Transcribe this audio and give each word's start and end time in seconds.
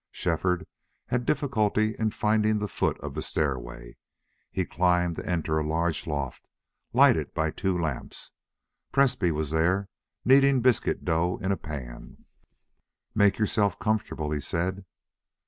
Shefford 0.09 0.65
had 1.09 1.27
difficulty 1.27 1.95
in 1.99 2.09
finding 2.09 2.57
the 2.57 2.67
foot 2.67 2.99
of 3.01 3.13
the 3.13 3.21
stairway. 3.21 3.97
He 4.49 4.65
climbed 4.65 5.17
to 5.17 5.29
enter 5.29 5.59
a 5.59 5.63
large 5.63 6.07
loft, 6.07 6.47
lighted 6.91 7.35
by 7.35 7.51
two 7.51 7.79
lamps. 7.79 8.31
Presbrey 8.91 9.31
was 9.31 9.51
there, 9.51 9.89
kneading 10.25 10.61
biscuit 10.61 11.05
dough 11.05 11.37
in 11.39 11.51
a 11.51 11.55
pan. 11.57 12.25
"Make 13.13 13.37
yourself 13.37 13.77
comfortable," 13.77 14.31
he 14.31 14.41
said. 14.41 14.85